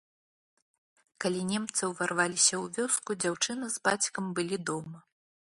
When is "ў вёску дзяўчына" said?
2.63-3.65